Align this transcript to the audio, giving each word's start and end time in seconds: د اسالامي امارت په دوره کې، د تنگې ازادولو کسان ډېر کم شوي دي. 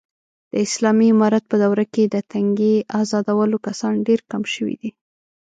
د 0.51 0.53
اسالامي 0.65 1.07
امارت 1.13 1.43
په 1.49 1.55
دوره 1.63 1.85
کې، 1.93 2.03
د 2.07 2.15
تنگې 2.31 2.75
ازادولو 2.99 3.57
کسان 3.67 3.93
ډېر 4.07 4.19
کم 4.31 4.43
شوي 4.53 4.75
دي. 4.81 4.89